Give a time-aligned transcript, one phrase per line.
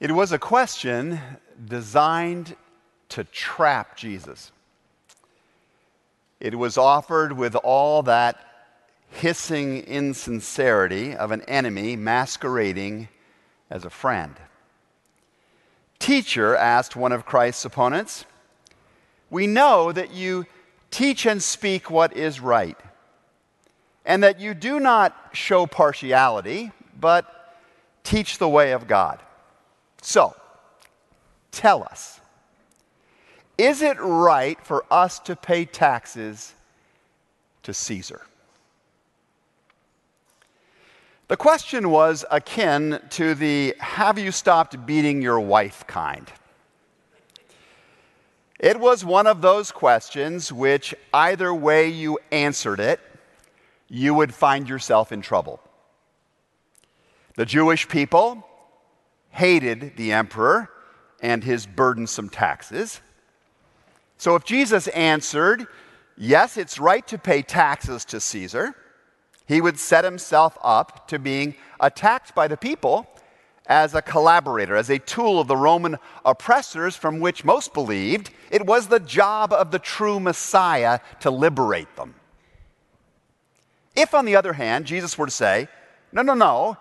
[0.00, 1.18] It was a question
[1.66, 2.54] designed
[3.08, 4.52] to trap Jesus.
[6.38, 8.38] It was offered with all that
[9.10, 13.08] hissing insincerity of an enemy masquerading
[13.70, 14.36] as a friend.
[15.98, 18.24] Teacher, asked one of Christ's opponents,
[19.30, 20.46] we know that you
[20.92, 22.78] teach and speak what is right,
[24.04, 27.56] and that you do not show partiality, but
[28.04, 29.18] teach the way of God.
[30.02, 30.34] So,
[31.50, 32.20] tell us
[33.58, 36.54] is it right for us to pay taxes
[37.64, 38.22] to Caesar?
[41.26, 46.30] The question was akin to the have you stopped beating your wife kind.
[48.58, 53.00] It was one of those questions which, either way you answered it,
[53.88, 55.60] you would find yourself in trouble.
[57.36, 58.47] The Jewish people
[59.38, 60.68] hated the emperor
[61.20, 63.00] and his burdensome taxes.
[64.16, 65.68] So if Jesus answered,
[66.16, 68.74] Yes, it's right to pay taxes to Caesar,
[69.46, 73.06] he would set himself up to being attacked by the people
[73.66, 78.66] as a collaborator, as a tool of the Roman oppressors from which most believed it
[78.66, 82.16] was the job of the true Messiah to liberate them.
[83.94, 85.68] If, on the other hand, Jesus were to say,
[86.10, 86.76] No, no, no,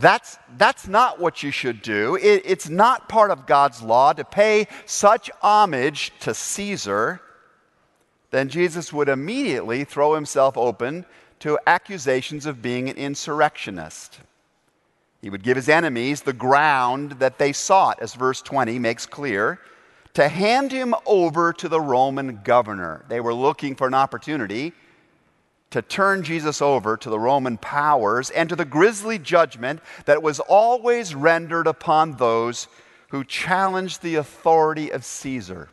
[0.00, 2.16] that's, that's not what you should do.
[2.16, 7.20] It, it's not part of God's law to pay such homage to Caesar.
[8.30, 11.04] Then Jesus would immediately throw himself open
[11.40, 14.20] to accusations of being an insurrectionist.
[15.22, 19.58] He would give his enemies the ground that they sought, as verse 20 makes clear,
[20.14, 23.04] to hand him over to the Roman governor.
[23.08, 24.72] They were looking for an opportunity
[25.70, 30.40] to turn Jesus over to the Roman powers and to the grisly judgment that was
[30.40, 32.66] always rendered upon those
[33.08, 35.68] who challenged the authority of Caesar.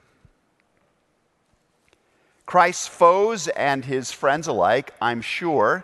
[2.46, 5.84] Christ's foes and his friends alike, I'm sure,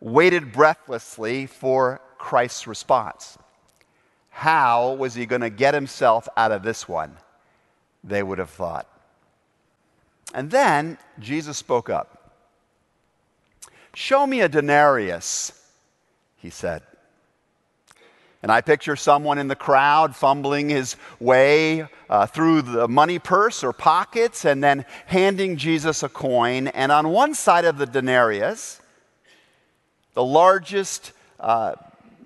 [0.00, 3.38] waited breathlessly for Christ's response.
[4.30, 7.16] How was he going to get himself out of this one?
[8.02, 8.88] They would have thought.
[10.34, 12.21] And then Jesus spoke up.
[13.94, 15.52] Show me a denarius,
[16.36, 16.82] he said.
[18.42, 23.62] And I picture someone in the crowd fumbling his way uh, through the money purse
[23.62, 26.66] or pockets and then handing Jesus a coin.
[26.68, 28.80] And on one side of the denarius,
[30.14, 31.74] the largest uh,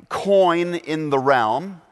[0.09, 1.83] coin in the realm,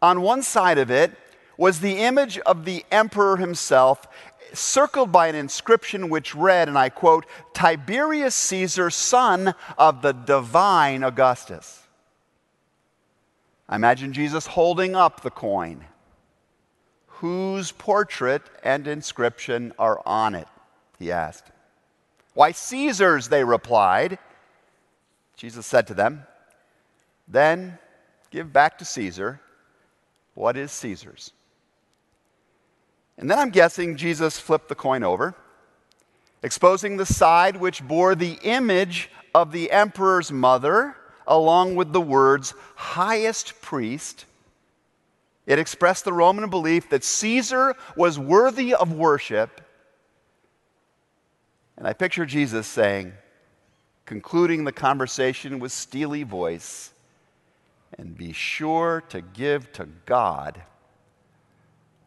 [0.00, 1.10] on one side of it
[1.56, 4.06] was the image of the emperor himself
[4.54, 11.02] circled by an inscription which read, and I quote, Tiberius Caesar, son of the divine
[11.02, 11.82] Augustus.
[13.68, 15.84] I imagine Jesus holding up the coin.
[17.06, 20.48] Whose portrait and inscription are on it?
[20.98, 21.50] He asked.
[22.34, 24.18] Why, Caesar's, they replied.
[25.36, 26.24] Jesus said to them,
[27.28, 27.78] Then
[28.30, 29.40] give back to Caesar
[30.34, 31.32] what is Caesar's
[33.18, 35.34] and then I'm guessing Jesus flipped the coin over,
[36.42, 40.96] exposing the side which bore the image of the emperor's mother,
[41.26, 44.24] along with the words highest priest.
[45.46, 49.60] It expressed the Roman belief that Caesar was worthy of worship.
[51.76, 53.12] And I picture Jesus saying,
[54.04, 56.92] concluding the conversation with steely voice,
[57.98, 60.62] and be sure to give to God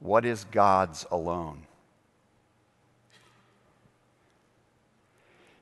[0.05, 1.65] what is God's alone?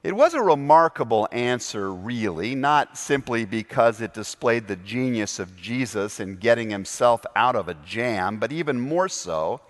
[0.04, 6.20] It was a remarkable answer, really, not simply because it displayed the genius of Jesus
[6.20, 9.62] in getting himself out of a jam, but even more so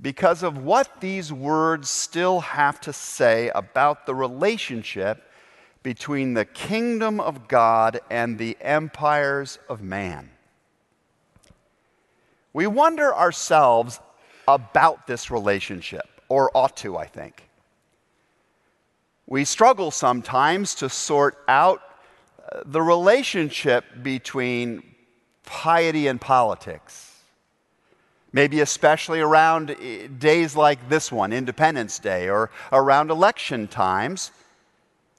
[0.00, 5.22] because of what these words still have to say about the relationship
[5.82, 10.33] between the kingdom of God and the empires of man.
[12.54, 14.00] We wonder ourselves
[14.46, 17.48] about this relationship, or ought to, I think.
[19.26, 21.82] We struggle sometimes to sort out
[22.52, 24.84] uh, the relationship between
[25.44, 27.10] piety and politics.
[28.32, 29.74] Maybe especially around uh,
[30.18, 34.30] days like this one, Independence Day, or around election times.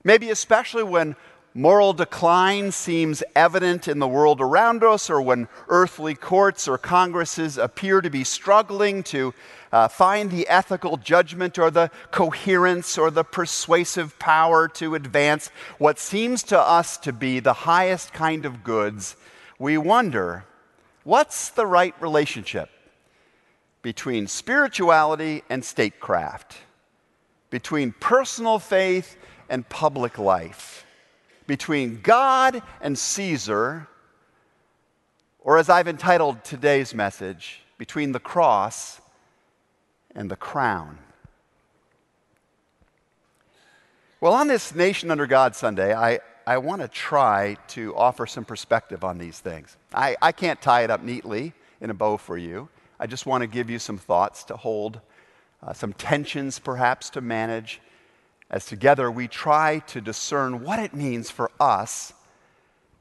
[0.05, 1.15] Maybe especially when
[1.55, 7.57] moral decline seems evident in the world around us, or when earthly courts or congresses
[7.57, 9.33] appear to be struggling to
[9.71, 15.49] uh, find the ethical judgment or the coherence or the persuasive power to advance
[15.79, 19.15] what seems to us to be the highest kind of goods,
[19.57, 20.45] we wonder
[21.05, 22.67] What's the right relationship
[23.83, 26.57] between spirituality and statecraft,
[27.51, 29.15] between personal faith
[29.47, 30.83] and public life,
[31.47, 33.87] between God and Caesar,
[35.39, 38.99] or as I've entitled today's message, between the cross
[40.15, 40.97] and the crown?
[44.21, 48.45] Well, on this Nation Under God Sunday, I, I want to try to offer some
[48.45, 49.77] perspective on these things.
[49.93, 52.69] I, I can't tie it up neatly in a bow for you.
[52.99, 55.01] I just want to give you some thoughts to hold,
[55.61, 57.81] uh, some tensions perhaps to manage,
[58.49, 62.13] as together we try to discern what it means for us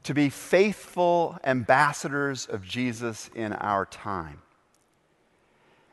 [0.03, 4.41] to be faithful ambassadors of Jesus in our time.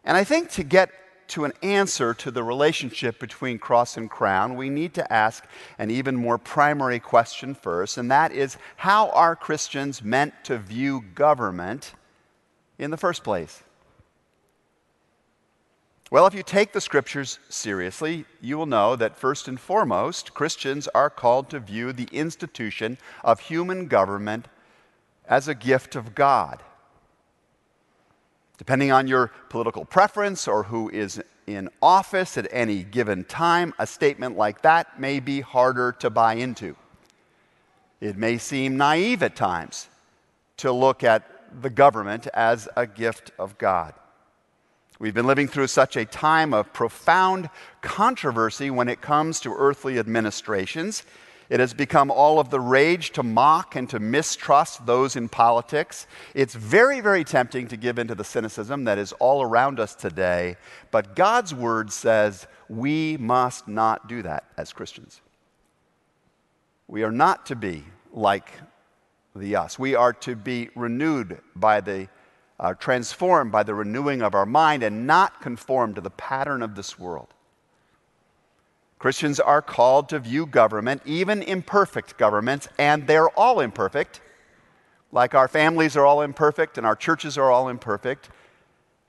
[0.04, 0.90] And I think to get
[1.28, 5.46] to an answer to the relationship between cross and crown, we need to ask
[5.78, 11.02] an even more primary question first, and that is how are Christians meant to view
[11.14, 11.94] government
[12.78, 13.62] in the first place?
[16.12, 20.86] Well, if you take the scriptures seriously, you will know that first and foremost, Christians
[20.88, 24.46] are called to view the institution of human government
[25.26, 26.62] as a gift of God.
[28.58, 33.86] Depending on your political preference or who is in office at any given time, a
[33.86, 36.76] statement like that may be harder to buy into.
[38.02, 39.88] It may seem naive at times
[40.58, 41.26] to look at
[41.62, 43.94] the government as a gift of God.
[45.02, 47.50] We've been living through such a time of profound
[47.80, 51.02] controversy when it comes to earthly administrations.
[51.50, 56.06] It has become all of the rage to mock and to mistrust those in politics.
[56.34, 60.56] It's very, very tempting to give into the cynicism that is all around us today,
[60.92, 65.20] but God's word says we must not do that as Christians.
[66.86, 67.82] We are not to be
[68.12, 68.52] like
[69.34, 69.80] the us.
[69.80, 72.06] We are to be renewed by the
[72.60, 76.74] uh, transformed by the renewing of our mind and not conformed to the pattern of
[76.74, 77.28] this world.
[78.98, 84.20] Christians are called to view government, even imperfect governments, and they're all imperfect.
[85.10, 88.30] Like our families are all imperfect and our churches are all imperfect,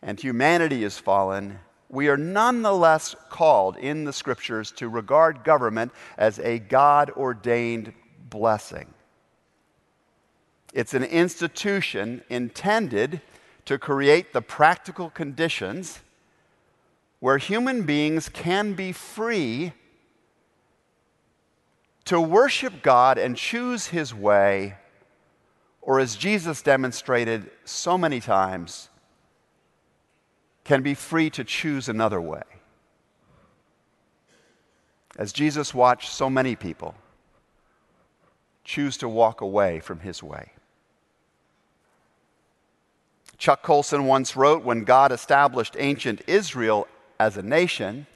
[0.02, 1.60] and humanity is fallen,
[1.94, 7.94] we are nonetheless called in the scriptures to regard government as a God ordained
[8.32, 8.92] blessing.
[10.74, 13.22] It's an institution intended
[13.66, 16.00] to create the practical conditions
[17.20, 19.72] where human beings can be free
[22.06, 24.76] to worship God and choose His way,
[25.82, 28.90] or as Jesus demonstrated so many times,
[30.66, 32.44] can be free to choose another way.
[35.18, 36.96] As Jesus watched so many people
[38.64, 40.52] choose to walk away from His way.
[43.44, 46.88] Chuck Colson once wrote When God established ancient Israel
[47.20, 48.08] as a nation,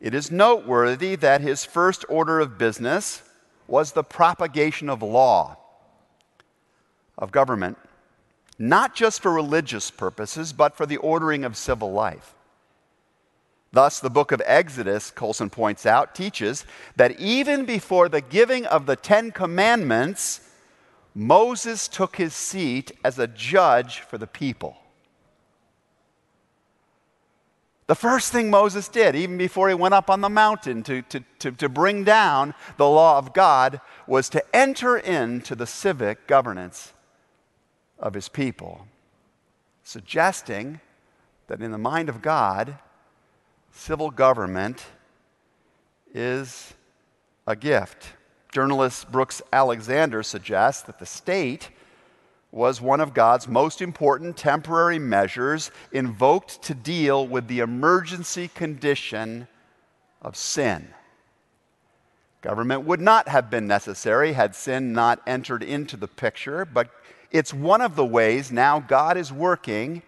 [0.00, 3.22] it is noteworthy that his first order of business
[3.68, 5.58] was the propagation of law,
[7.16, 7.78] of government,
[8.58, 12.34] not just for religious purposes, but for the ordering of civil life.
[13.70, 16.66] Thus, the book of Exodus, Colson points out, teaches
[16.96, 20.40] that even before the giving of the Ten Commandments,
[21.14, 24.76] Moses took his seat as a judge for the people.
[27.86, 31.24] The first thing Moses did, even before he went up on the mountain to, to,
[31.40, 36.94] to, to, bring down the law of God, was to enter into the civic governance
[37.98, 38.86] of his people,
[39.82, 40.80] suggesting
[41.48, 42.78] that in the mind of God,
[43.72, 44.86] civil government
[46.14, 46.72] is
[47.46, 48.14] a gift.
[48.52, 51.70] Journalist Brooks Alexander suggests that the state
[52.50, 59.48] was one of God's most important temporary measures invoked to deal with the emergency condition
[60.20, 60.92] of sin.
[62.42, 66.90] Government would not have been necessary had sin not entered into the picture, but
[67.30, 70.02] it's one of the ways now God is working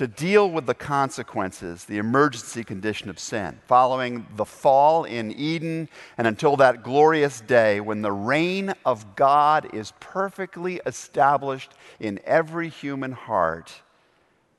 [0.00, 5.90] to deal with the consequences, the emergency condition of sin, following the fall in Eden
[6.16, 12.70] and until that glorious day when the reign of God is perfectly established in every
[12.70, 13.82] human heart.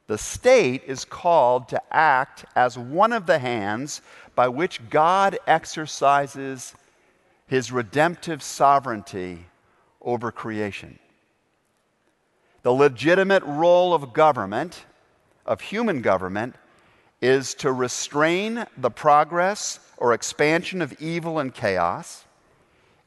[0.05, 4.03] The state is called to act as one of the hands
[4.35, 6.75] by which God exercises
[7.47, 9.47] his redemptive sovereignty
[10.03, 10.99] over creation.
[12.61, 14.85] The legitimate role of government
[15.45, 16.55] of human government
[17.21, 22.25] is to restrain the progress or expansion of evil and chaos.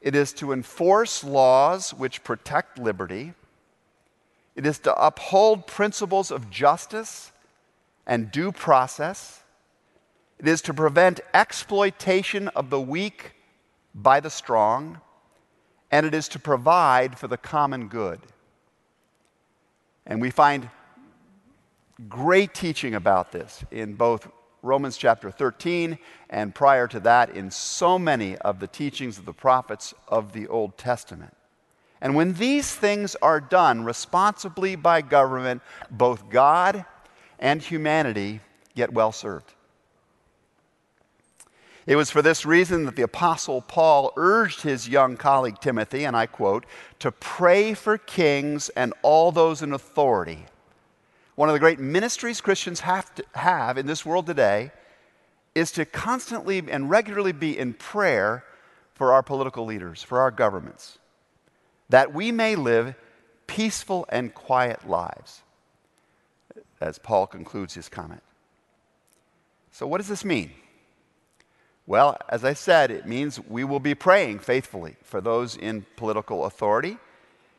[0.01, 3.33] It is to enforce laws which protect liberty.
[4.55, 7.31] It is to uphold principles of justice
[8.07, 9.43] and due process.
[10.39, 13.33] It is to prevent exploitation of the weak
[13.93, 15.01] by the strong.
[15.91, 18.19] And it is to provide for the common good.
[20.05, 20.69] And we find
[22.09, 24.27] great teaching about this in both
[24.61, 25.97] Romans chapter 13
[26.29, 30.47] and prior to that in so many of the teachings of the prophets of the
[30.47, 31.35] Old Testament.
[32.01, 36.85] And when these things are done responsibly by government, both God
[37.39, 38.41] and humanity
[38.75, 39.53] get well served.
[41.87, 46.15] It was for this reason that the Apostle Paul urged his young colleague Timothy, and
[46.15, 46.65] I quote,
[46.99, 50.45] to pray for kings and all those in authority.
[51.35, 54.71] One of the great ministries Christians have to have in this world today
[55.53, 58.43] is to constantly and regularly be in prayer
[58.93, 60.97] for our political leaders, for our governments,
[61.89, 62.95] that we may live
[63.47, 65.41] peaceful and quiet lives,
[66.79, 68.23] as Paul concludes his comment.
[69.71, 70.51] So, what does this mean?
[71.85, 76.45] Well, as I said, it means we will be praying faithfully for those in political
[76.45, 76.97] authority.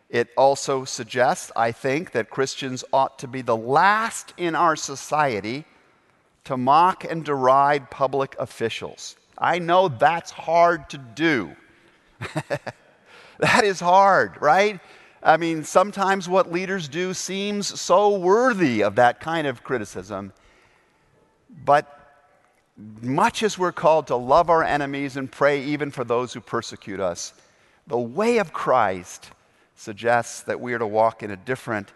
[0.08, 5.64] It also suggests, I think, that Christians ought to be the last in our society
[6.44, 9.16] to mock and deride public officials.
[9.36, 11.56] I know that's hard to do.
[13.38, 14.80] that is hard, right?
[15.22, 20.32] I mean, sometimes what leaders do seems so worthy of that kind of criticism.
[21.64, 21.92] But
[23.02, 27.00] much as we're called to love our enemies and pray even for those who persecute
[27.00, 27.34] us,
[27.88, 29.30] the way of Christ
[29.76, 31.92] suggests that we are to walk in a different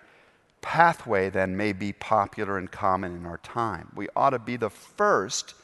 [0.60, 3.90] pathway than may be popular and common in our time.
[3.94, 5.54] We ought to be the first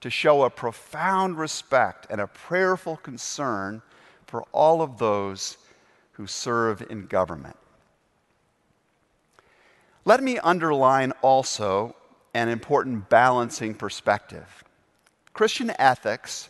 [0.00, 3.82] to show a profound respect and a prayerful concern
[4.26, 5.58] for all of those
[6.12, 7.56] who serve in government.
[10.04, 11.96] Let me underline also
[12.34, 14.64] an important balancing perspective.
[15.32, 16.48] Christian ethics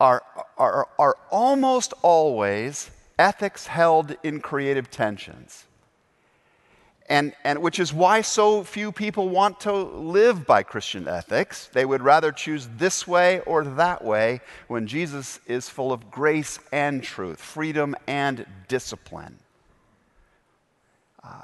[0.00, 0.22] are,
[0.58, 5.66] are, are almost always ethics held in creative tensions.
[7.06, 11.68] And, and which is why so few people want to live by Christian ethics.
[11.72, 16.58] They would rather choose this way or that way when Jesus is full of grace
[16.72, 19.38] and truth, freedom and discipline.
[21.22, 21.42] Uh,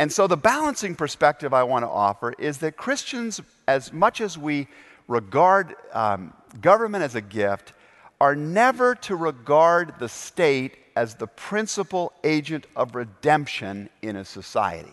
[0.00, 4.36] and so, the balancing perspective I want to offer is that Christians, as much as
[4.36, 4.66] we
[5.06, 7.72] regard um, government as a gift,
[8.20, 14.92] are never to regard the state as the principal agent of redemption in a society.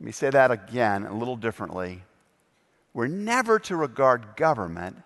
[0.00, 2.02] Let me say that again a little differently.
[2.94, 4.96] We're never to regard government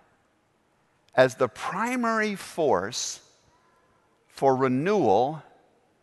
[1.14, 3.20] as the primary force
[4.28, 5.42] for renewal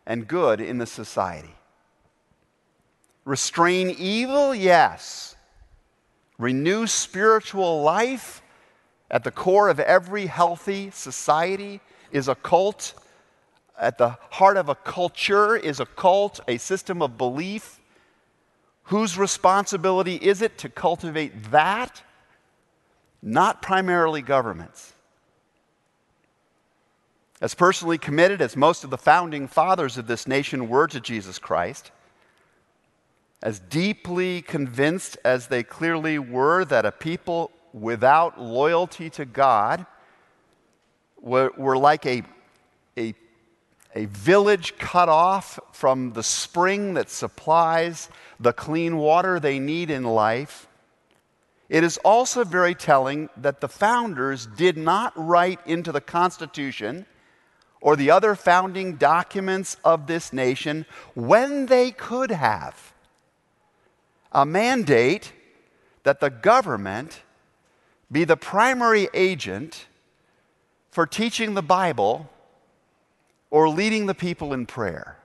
[0.06, 1.54] and good in the society.
[3.24, 4.54] Restrain evil?
[4.54, 5.36] Yes.
[6.38, 8.42] Renew spiritual life?
[9.10, 11.80] At the core of every healthy society
[12.12, 12.94] is a cult.
[13.78, 17.80] At the heart of a culture is a cult, a system of belief.
[18.84, 22.02] Whose responsibility is it to cultivate that?
[23.22, 24.92] Not primarily governments.
[27.40, 31.38] As personally committed as most of the founding fathers of this nation were to Jesus
[31.38, 31.90] Christ,
[33.42, 39.86] as deeply convinced as they clearly were that a people without loyalty to God
[41.20, 42.22] were, were like a,
[42.96, 43.14] a,
[43.94, 48.08] a village cut off from the spring that supplies
[48.38, 50.66] the clean water they need in life.
[51.68, 57.06] It is also very telling that the founders did not write into the Constitution
[57.80, 60.84] or the other founding documents of this nation
[61.14, 62.92] when they could have
[64.32, 65.32] a mandate
[66.02, 67.22] that the government
[68.10, 69.86] be the primary agent
[70.90, 72.28] for teaching the Bible
[73.50, 75.16] or leading the people in prayer.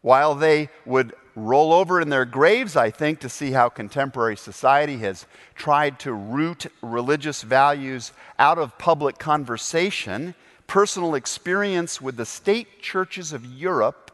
[0.00, 4.98] While they would roll over in their graves, I think, to see how contemporary society
[4.98, 10.34] has tried to root religious values out of public conversation,
[10.66, 14.10] personal experience with the state churches of Europe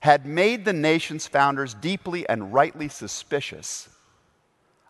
[0.00, 3.88] had made the nation's founders deeply and rightly suspicious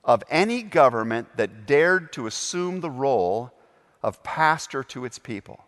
[0.04, 3.52] of any government that dared to assume the role
[4.02, 5.64] of pastor to its people.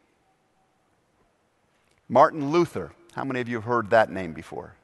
[2.09, 4.75] Martin Luther, how many of you have heard that name before?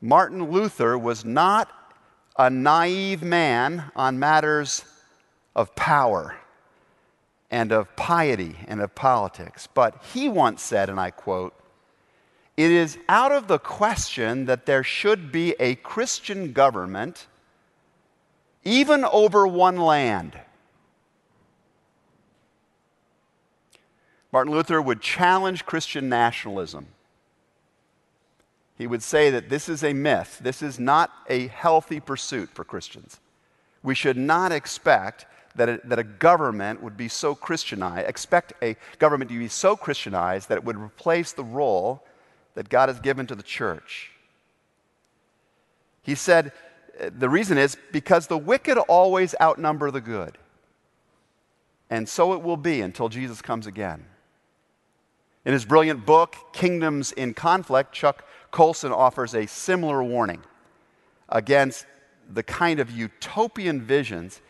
[0.00, 1.70] Martin Luther was not
[2.38, 4.84] a naive man on matters
[5.54, 6.36] of power.
[7.50, 9.68] and of piety and of politics.
[9.72, 11.54] But he once said, and I quote,
[12.56, 17.26] it is out of the question that there should be a Christian government,
[18.66, 20.38] even over one land.
[24.32, 26.88] Martin Luther would challenge Christian nationalism.
[28.76, 30.40] He would say that this is a myth.
[30.42, 33.20] This is not a healthy pursuit for Christians.
[33.82, 38.76] We should not expect that a, that a government would be so Christianized, expect a
[38.98, 42.04] government to be so Christianized that it would replace the role
[42.54, 44.10] that God has given to the church.
[46.02, 46.52] He said,
[47.18, 50.38] the reason is because the wicked always outnumber the good.
[51.90, 54.06] And so it will be until Jesus comes again.
[55.44, 60.42] In his brilliant book, Kingdoms in Conflict, Chuck Colson offers a similar warning
[61.28, 61.86] against
[62.32, 64.40] the kind of utopian visions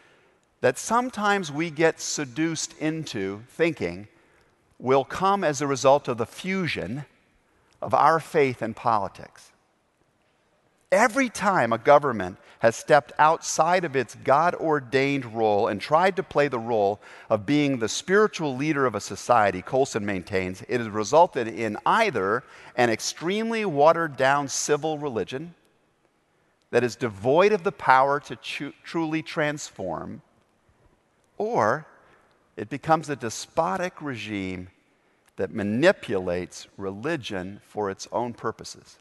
[0.63, 4.09] that sometimes we get seduced into thinking
[4.79, 7.05] will come as a result of the fusion
[7.83, 9.53] of our faith and politics.
[10.93, 16.23] Every time a government has stepped outside of its God ordained role and tried to
[16.23, 20.89] play the role of being the spiritual leader of a society, Colson maintains, it has
[20.89, 22.45] resulted in either
[22.77, 25.55] an extremely watered down civil religion
[26.71, 30.23] that is devoid of the power to tr- truly transform,
[31.37, 31.87] or
[32.57, 34.69] it becomes a despotic regime
[35.37, 38.99] that manipulates religion for its own purposes.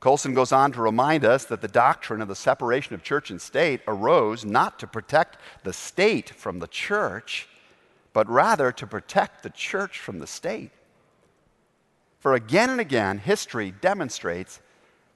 [0.00, 3.40] Colson goes on to remind us that the doctrine of the separation of church and
[3.40, 7.48] state arose not to protect the state from the church,
[8.12, 10.70] but rather to protect the church from the state.
[12.18, 14.60] For again and again, history demonstrates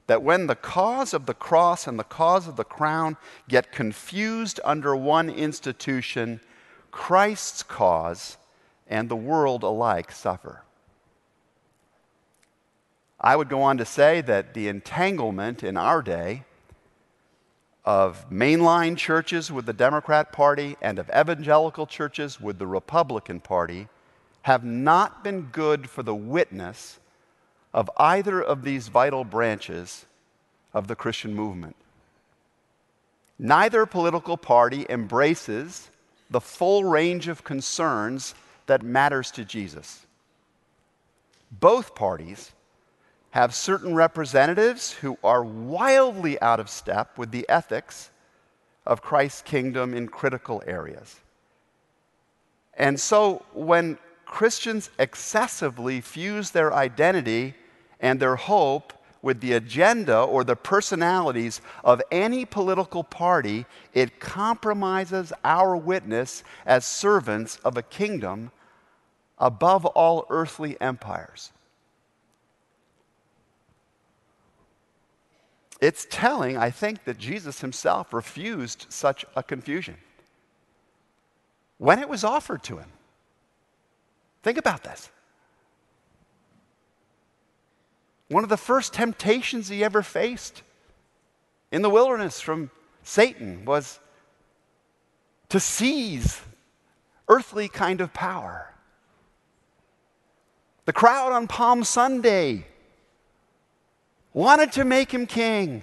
[0.06, 3.16] that when the cause of the cross and the cause of the crown
[3.49, 6.40] get confused under one institution,
[6.90, 8.38] Christ's cause
[8.88, 10.62] and the world alike suffer.
[13.21, 16.45] I would go on to say that the entanglement in our day
[17.85, 23.89] of mainline churches with the Democrat Party and of evangelical churches with the Republican Party
[24.43, 26.99] have not been good for the witness
[27.75, 30.06] of either of these vital branches
[30.73, 31.76] of the Christian movement.
[33.39, 35.91] Neither political party embraces
[36.30, 38.35] the full range of concerns
[38.67, 40.06] that matters to Jesus.
[41.50, 42.52] Both parties
[43.30, 48.10] have certain representatives who are wildly out of step with the ethics
[48.86, 51.21] of Christ's kingdom in critical areas.
[52.75, 57.54] And so when Christians excessively fuse their identity
[58.00, 65.32] and their hope with the agenda or the personalities of any political party, it compromises
[65.45, 68.50] our witness as servants of a kingdom
[69.38, 71.52] above all earthly empires.
[75.80, 79.97] It's telling, I think, that Jesus himself refused such a confusion
[81.78, 82.90] when it was offered to him.
[84.43, 85.10] Think about this.
[88.28, 90.62] One of the first temptations he ever faced
[91.73, 92.71] in the wilderness from
[93.02, 93.99] Satan was
[95.49, 96.40] to seize
[97.28, 98.75] earthly kind of power.
[100.84, 102.66] The crowd on Palm Sunday
[104.32, 105.82] wanted to make him king.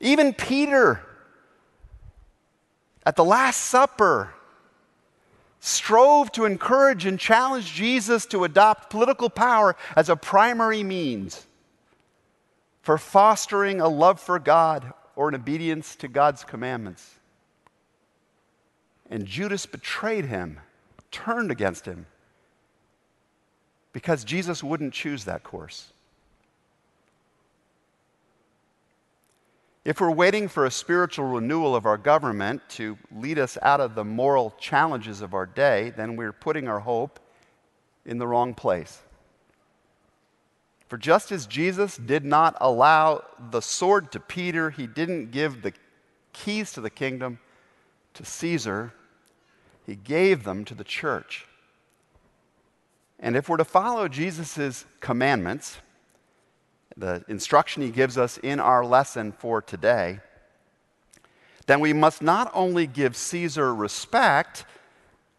[0.00, 1.02] Even Peter
[3.04, 4.34] at the Last Supper
[5.60, 11.46] strove to encourage and challenge Jesus to adopt political power as a primary means
[12.82, 17.16] for fostering a love for God or an obedience to God's commandments.
[19.10, 20.60] And Judas betrayed him,
[21.10, 22.06] turned against him,
[23.92, 25.92] because Jesus wouldn't choose that course.
[29.84, 33.94] If we're waiting for a spiritual renewal of our government to lead us out of
[33.94, 37.18] the moral challenges of our day, then we're putting our hope
[38.04, 39.00] in the wrong place.
[40.86, 45.72] For just as Jesus did not allow the sword to Peter, he didn't give the
[46.32, 47.38] keys to the kingdom
[48.14, 48.92] to Caesar,
[49.86, 51.46] he gave them to the church.
[53.20, 55.78] And if we're to follow Jesus' commandments,
[56.96, 60.20] the instruction he gives us in our lesson for today,
[61.66, 64.64] then we must not only give Caesar respect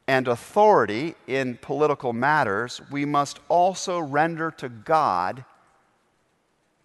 [0.07, 5.43] and authority in political matters, we must also render to God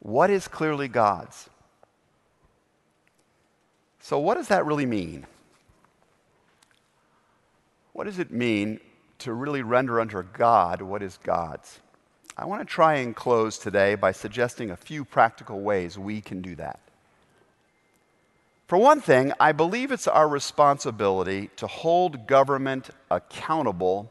[0.00, 1.48] what is clearly God's.
[4.00, 5.26] So, what does that really mean?
[7.96, 8.78] what does it mean
[9.18, 11.80] to really render unto God what is God's?
[12.36, 16.42] I want to try and close today by suggesting a few practical ways we can
[16.42, 16.80] do that.
[18.66, 24.10] For one thing, I believe it's our responsibility to hold government accountable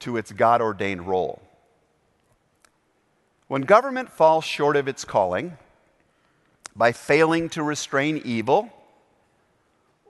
[0.00, 1.40] to its God ordained role.
[3.48, 5.56] When government falls short of its calling
[6.74, 8.70] by failing to restrain evil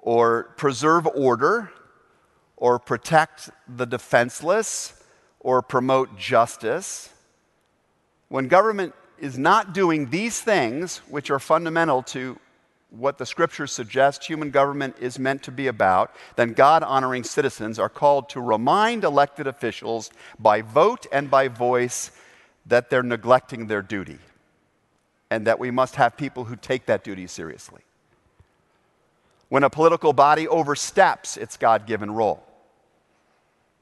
[0.02, 1.70] or preserve order
[2.56, 5.02] or protect the defenseless
[5.40, 7.10] or promote justice,
[8.28, 12.38] when government is not doing these things, which are fundamental to
[12.90, 17.78] what the scriptures suggest human government is meant to be about, then God honoring citizens
[17.78, 22.12] are called to remind elected officials by vote and by voice
[22.64, 24.18] that they're neglecting their duty
[25.30, 27.82] and that we must have people who take that duty seriously.
[29.48, 32.42] When a political body oversteps its God given role,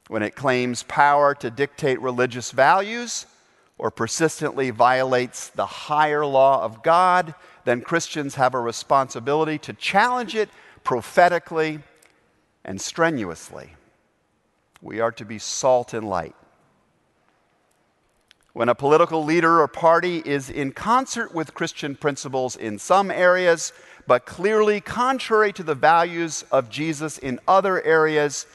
[0.09, 3.27] when it claims power to dictate religious values
[3.79, 10.35] or persistently violates the higher law of God, then Christians have a responsibility to challenge
[10.35, 10.51] it
[10.85, 11.81] prophetically
[12.65, 13.75] and strenuously.
[14.83, 16.35] We are to be salt and light.
[18.53, 23.73] When a political leader or party is in concert with Christian principles in some areas,
[24.07, 28.47] but clearly contrary to the values of Jesus in other areas,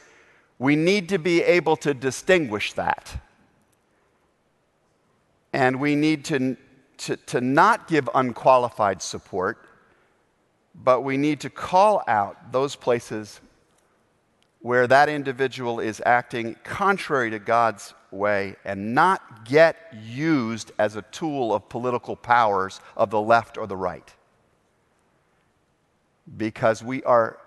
[0.58, 3.22] we need to be able to distinguish that.
[5.54, 6.58] And we need to,
[6.98, 9.58] to, to not give unqualified support,
[10.76, 13.40] but we need to call out those places
[14.62, 21.02] where that individual is acting contrary to God's way and not get used as a
[21.04, 24.14] tool of political powers of the left or the right.
[26.38, 27.38] Because we are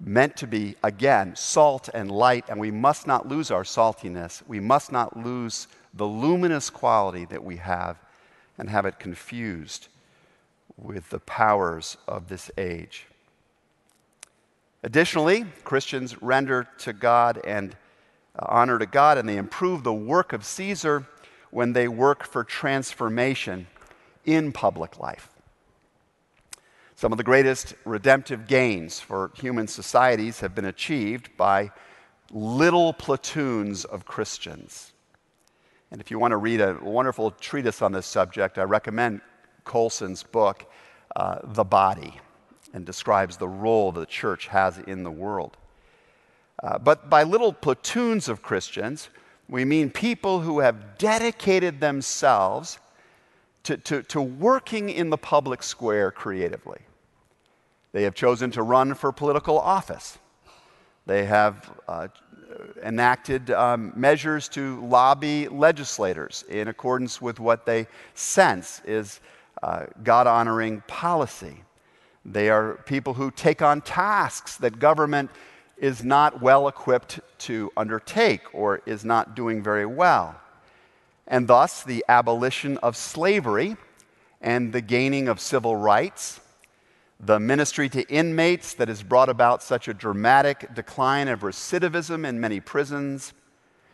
[0.00, 4.42] meant to be, again, salt and light, and we must not lose our saltiness.
[4.46, 7.96] We must not lose the luminous quality that we have
[8.56, 9.88] and have it confused
[10.76, 13.06] with the powers of this age.
[14.82, 17.74] Additionally, Christians render to God and
[18.38, 21.04] uh, honor to God, and they improve the work of Caesar
[21.50, 23.66] when they work for transformation
[24.24, 25.30] in public life.
[26.98, 31.70] Some of the greatest redemptive gains for human societies have been achieved by
[32.32, 34.92] little platoons of Christians.
[35.92, 39.20] And if you want to read a wonderful treatise on this subject, I recommend
[39.62, 40.68] Colson's book,
[41.14, 42.20] uh, The Body,
[42.74, 45.56] and describes the role the church has in the world.
[46.60, 49.08] Uh, but by little platoons of Christians,
[49.48, 52.80] we mean people who have dedicated themselves
[53.68, 56.80] to, to, to working in the public square creatively.
[57.92, 60.16] They have chosen to run for political office.
[61.04, 62.08] They have uh,
[62.82, 69.20] enacted um, measures to lobby legislators in accordance with what they sense is
[69.62, 71.62] uh, God honoring policy.
[72.24, 75.30] They are people who take on tasks that government
[75.76, 80.40] is not well equipped to undertake or is not doing very well.
[81.28, 83.76] And thus, the abolition of slavery
[84.40, 86.40] and the gaining of civil rights,
[87.20, 92.40] the ministry to inmates that has brought about such a dramatic decline of recidivism in
[92.40, 93.34] many prisons,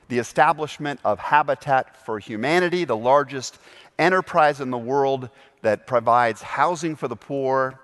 [0.09, 3.59] the establishment of Habitat for Humanity, the largest
[3.99, 5.29] enterprise in the world
[5.63, 7.81] that provides housing for the poor,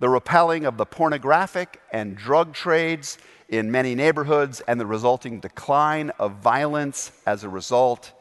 [0.00, 6.10] the repelling of the pornographic and drug trades in many neighborhoods and the resulting decline
[6.18, 8.12] of violence as a result,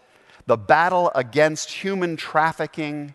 [0.48, 3.14] the battle against human trafficking.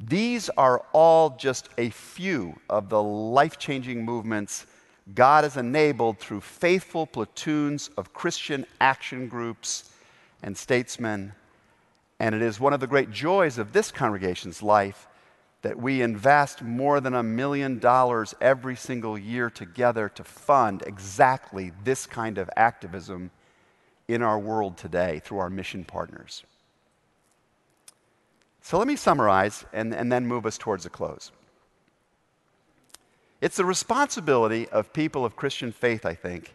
[0.00, 4.66] These are all just a few of the life changing movements
[5.14, 9.90] God has enabled through faithful platoons of Christian action groups
[10.42, 11.32] and statesmen.
[12.18, 15.06] And it is one of the great joys of this congregation's life
[15.62, 21.72] that we invest more than a million dollars every single year together to fund exactly
[21.84, 23.30] this kind of activism
[24.08, 26.44] in our world today through our mission partners.
[28.62, 31.30] So let me summarize and, and then move us towards a close.
[33.40, 36.54] It's the responsibility of people of Christian faith, I think,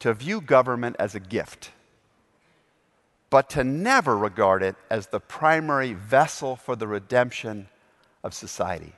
[0.00, 1.70] to view government as a gift,
[3.30, 7.68] but to never regard it as the primary vessel for the redemption
[8.22, 8.92] of society.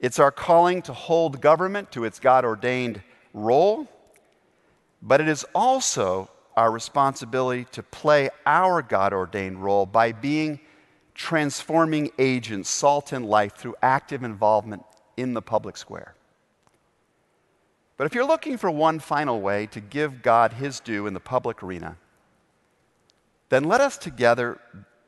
[0.00, 3.00] It's our calling to hold government to its God ordained
[3.32, 3.88] role,
[5.02, 10.60] but it is also our responsibility to play our God ordained role by being
[11.14, 14.84] transforming agents, salt in life, through active involvement
[15.16, 16.14] in the public square.
[17.96, 21.20] But if you're looking for one final way to give God his due in the
[21.20, 21.96] public arena,
[23.48, 24.58] then let us together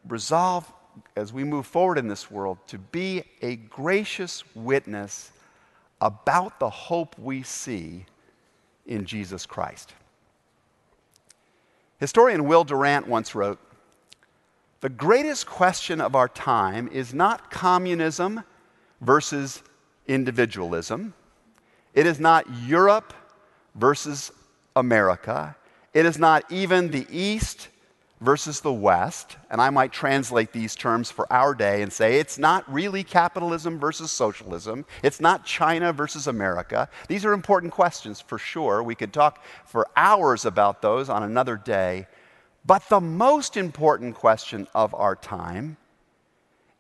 [0.06, 0.70] resolve
[1.16, 5.32] as we move forward in this world to be a gracious witness
[6.00, 8.04] about the hope we see
[8.86, 9.94] in Jesus Christ.
[11.98, 13.58] Historian Will Durant once wrote
[14.80, 18.42] The greatest question of our time is not communism
[19.00, 19.62] versus
[20.06, 21.14] individualism,
[21.94, 23.14] it is not Europe
[23.74, 24.32] versus
[24.76, 25.56] America,
[25.92, 27.68] it is not even the East
[28.24, 32.38] versus the West, and I might translate these terms for our day and say it's
[32.38, 36.88] not really capitalism versus socialism, it's not China versus America.
[37.06, 38.82] These are important questions for sure.
[38.82, 42.06] We could talk for hours about those on another day.
[42.66, 45.76] But the most important question of our time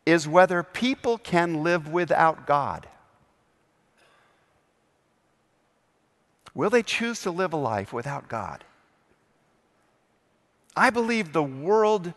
[0.06, 2.88] is whether people can live without God.
[6.54, 8.64] Will they choose to live a life without God?
[10.76, 12.12] I believe the world,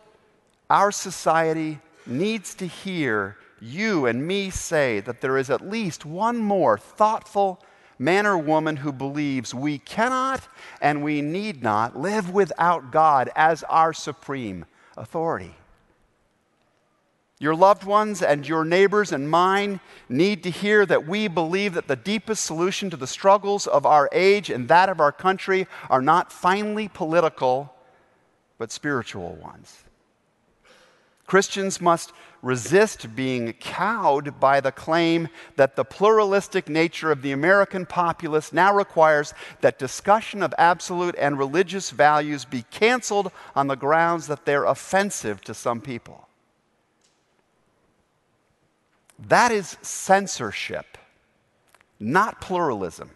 [0.70, 6.38] our society, needs to hear you and me say that there is at least one
[6.38, 7.62] more thoughtful
[8.00, 10.48] man or woman who believes we cannot
[10.82, 14.66] and we need not live without God as our supreme
[14.96, 15.56] authority.
[17.40, 21.88] Your loved ones and your neighbors and mine need to hear that we believe that
[21.88, 26.02] the deepest solution to the struggles of our age and that of our country are
[26.02, 27.74] not finely political
[28.58, 29.84] but spiritual ones.
[31.28, 37.86] Christians must resist being cowed by the claim that the pluralistic nature of the American
[37.86, 44.28] populace now requires that discussion of absolute and religious values be canceled on the grounds
[44.28, 46.28] that they're offensive to some people.
[49.28, 50.98] That is censorship,
[52.00, 53.10] not pluralism.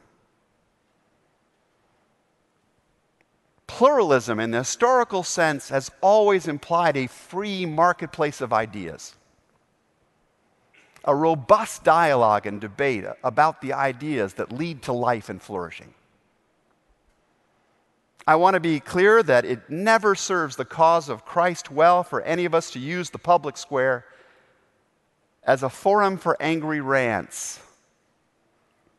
[3.72, 9.16] Pluralism, in the historical sense, has always implied a free marketplace of ideas,
[11.06, 15.94] a robust dialogue and debate about the ideas that lead to life and flourishing.
[18.28, 22.22] I want to be clear that it never serves the cause of Christ well for
[22.24, 24.06] any of us to use the public square
[25.46, 27.62] as a forum for angry rants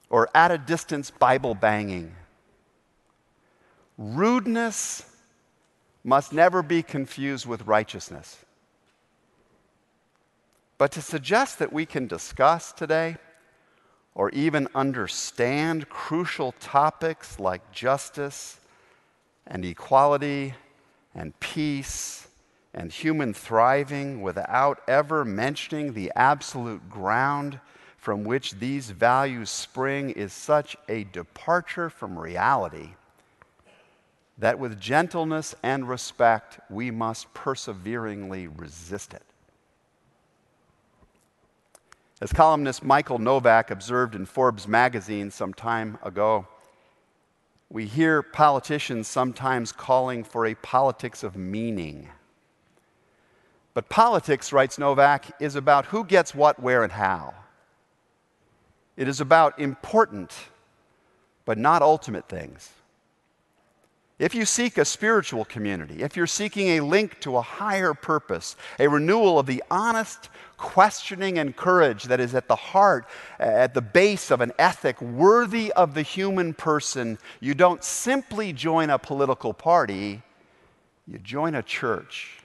[0.09, 2.17] or at a distance Bible banging
[4.03, 5.05] Rudeness
[6.03, 8.37] must never be confused with righteousness.
[10.77, 13.17] But to suggest that we can discuss today
[14.17, 18.59] or even understand crucial topics like justice
[19.47, 20.55] and equality
[21.15, 22.27] and peace
[22.75, 27.61] and human thriving without ever mentioning the absolute ground
[27.99, 32.95] from which these values spring is such a departure from reality
[34.43, 39.23] that with gentleness and respect we must perseveringly resist it.
[42.21, 46.49] As columnist Michael Novak observed in Forbes magazine some time ago,
[47.71, 52.09] we hear politicians sometimes calling for a politics of meaning.
[53.75, 57.33] But politics, writes Novak, is about who gets what, where, and how.
[58.97, 60.35] It is about important,
[61.45, 62.73] but not ultimate things.
[64.23, 68.55] If you seek a spiritual community, if you're seeking a link to a higher purpose,
[68.79, 73.05] a renewal of the honest questioning and courage that is at the heart,
[73.41, 78.91] at the base of an ethic worthy of the human person, you don't simply join
[78.91, 80.23] a political party,
[81.09, 82.39] you join a church.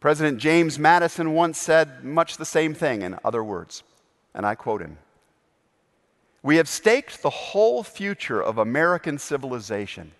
[0.00, 3.84] President James Madison once said much the same thing in other words,
[4.34, 4.98] and I quote him.
[6.42, 10.12] We have staked the whole future of American civilization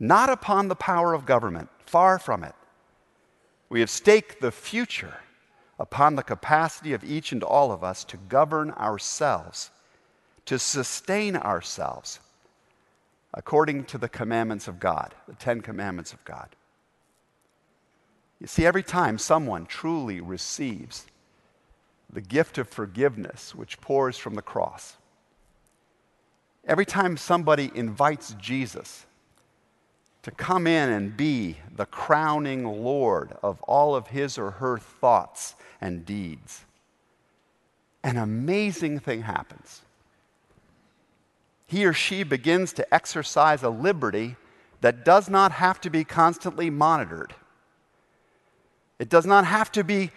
[0.00, 2.54] not upon the power of government, far from it.
[3.68, 5.18] We have staked the future
[5.78, 9.70] upon the capacity of each and all of us to govern ourselves,
[10.46, 12.20] to sustain ourselves
[13.34, 16.48] according to the commandments of God, the Ten Commandments of God.
[18.40, 21.06] You see, every time someone truly receives
[22.10, 24.96] the gift of forgiveness which pours from the cross,
[26.68, 29.06] Every time somebody invites Jesus
[30.22, 35.54] to come in and be the crowning Lord of all of his or her thoughts
[35.80, 36.66] and deeds,
[38.04, 39.80] an amazing thing happens.
[41.66, 44.36] He or she begins to exercise a liberty
[44.82, 47.34] that does not have to be constantly monitored.
[48.98, 50.10] It does not have to be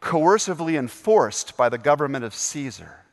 [0.00, 3.03] coercively enforced by the government of Caesar.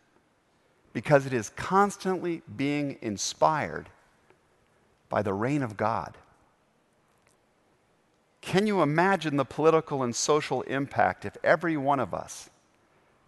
[0.94, 3.90] Because it is constantly being inspired
[5.10, 6.18] by the reign of God.
[8.42, 12.50] Can you imagine the political and social impact if every one of us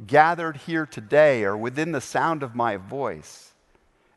[0.08, 3.52] gathered here today or within the sound of my voice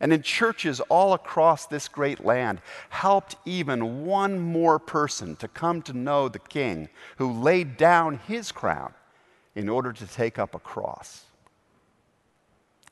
[0.00, 5.82] and in churches all across this great land helped even one more person to come
[5.82, 8.92] to know the King who laid down his crown
[9.54, 11.24] in order to take up a cross?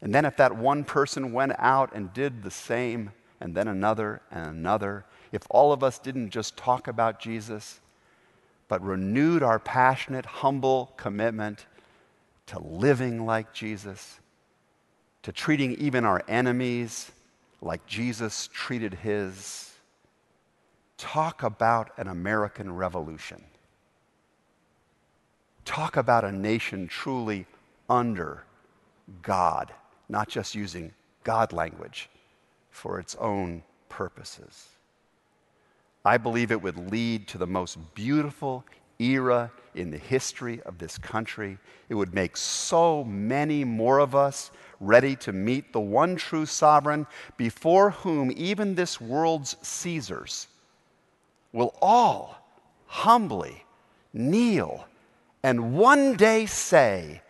[0.05, 4.21] And then, if that one person went out and did the same, and then another
[4.31, 7.81] and another, if all of us didn't just talk about Jesus,
[8.69, 11.64] but renewed our passionate, humble commitment
[12.47, 14.21] to living like Jesus,
[15.23, 17.11] to treating even our enemies
[17.62, 19.73] like Jesus treated his.
[20.99, 23.43] Talk about an American revolution.
[25.64, 27.47] Talk about a nation truly
[27.88, 28.45] under
[29.23, 29.73] God,
[30.09, 32.11] not just using God language
[32.71, 34.69] for its own purposes.
[36.05, 38.64] I believe it would lead to the most beautiful
[38.99, 41.59] era in the history of this country.
[41.88, 47.07] It would make so many more of us ready to meet the one true sovereign
[47.37, 50.49] before whom even this world's Caesars
[51.53, 52.37] will all
[52.87, 53.64] humbly
[54.12, 54.87] kneel
[55.45, 57.21] and one day say,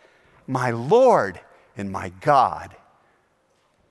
[0.47, 1.39] My Lord
[1.77, 2.75] and my God,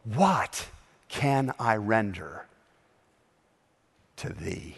[0.05, 0.69] what
[1.09, 2.47] can I render
[4.17, 4.77] to thee?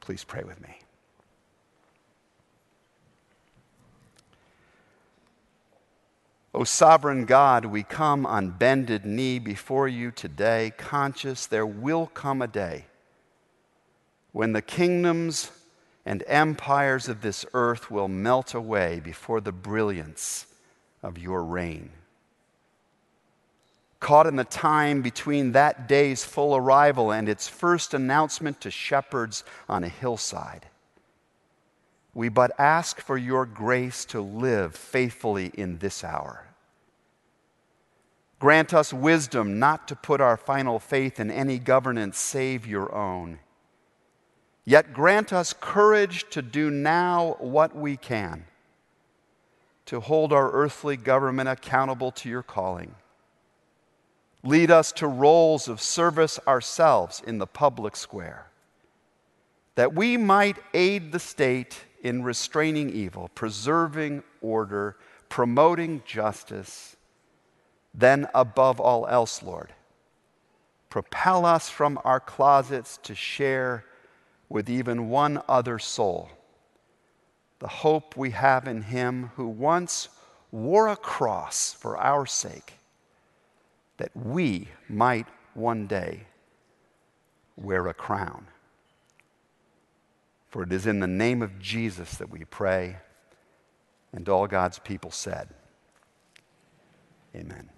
[0.00, 0.78] Please pray with me.
[6.54, 12.40] O sovereign God, we come on bended knee before you today, conscious there will come
[12.40, 12.86] a day
[14.32, 15.50] when the kingdoms
[16.06, 20.46] and empires of this earth will melt away before the brilliance
[21.02, 21.90] of your reign
[24.06, 29.42] caught in the time between that day's full arrival and its first announcement to shepherds
[29.68, 30.66] on a hillside.
[32.14, 36.46] We but ask for your grace to live faithfully in this hour.
[38.38, 43.38] Grant us wisdom not to put our final faith in any governance save your own.
[44.66, 48.44] Yet grant us courage to do now what we can
[49.86, 52.96] to hold our earthly government accountable to your calling.
[54.42, 58.48] Lead us to roles of service ourselves in the public square,
[59.76, 64.96] that we might aid the state in restraining evil, preserving order,
[65.28, 66.96] promoting justice,
[67.94, 69.72] then above all else, Lord,
[70.90, 73.84] propel us from our closets to share
[74.48, 76.30] with even one other soul
[77.58, 80.08] the hope we have in Him who once
[80.50, 82.74] wore a cross for our sake
[83.96, 86.26] that we might one day
[87.56, 88.46] wear a crown.
[90.50, 92.96] For it is in the name of Jesus that we pray,
[94.12, 95.48] and all God's people said,
[97.34, 97.70] Amen.